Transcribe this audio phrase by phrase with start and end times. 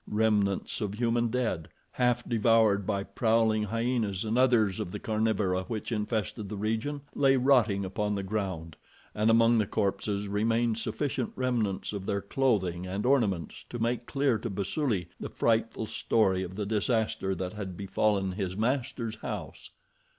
[0.07, 5.91] Remnants of human dead, half devoured by prowling hyenas and others of the carnivora which
[5.91, 8.77] infested the region, lay rotting upon the ground,
[9.13, 14.39] and among the corpses remained sufficient remnants of their clothing and ornaments to make clear
[14.39, 19.69] to Basuli the frightful story of the disaster that had befallen his master's house.